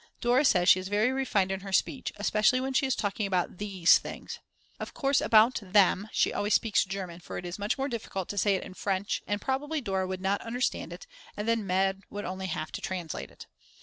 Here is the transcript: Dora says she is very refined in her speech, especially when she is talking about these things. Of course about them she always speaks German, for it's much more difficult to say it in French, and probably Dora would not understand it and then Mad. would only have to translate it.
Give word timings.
Dora 0.19 0.43
says 0.43 0.67
she 0.67 0.79
is 0.79 0.87
very 0.87 1.11
refined 1.11 1.51
in 1.51 1.59
her 1.59 1.71
speech, 1.71 2.11
especially 2.15 2.59
when 2.59 2.73
she 2.73 2.87
is 2.87 2.95
talking 2.95 3.27
about 3.27 3.59
these 3.59 3.99
things. 3.99 4.39
Of 4.79 4.95
course 4.95 5.21
about 5.21 5.59
them 5.61 6.09
she 6.11 6.33
always 6.33 6.55
speaks 6.55 6.83
German, 6.83 7.19
for 7.19 7.37
it's 7.37 7.59
much 7.59 7.77
more 7.77 7.87
difficult 7.87 8.27
to 8.29 8.37
say 8.39 8.55
it 8.55 8.63
in 8.63 8.73
French, 8.73 9.21
and 9.27 9.39
probably 9.39 9.79
Dora 9.79 10.07
would 10.07 10.19
not 10.19 10.41
understand 10.41 10.91
it 10.91 11.05
and 11.37 11.47
then 11.47 11.67
Mad. 11.67 12.01
would 12.09 12.25
only 12.25 12.47
have 12.47 12.71
to 12.71 12.81
translate 12.81 13.29
it. 13.29 13.45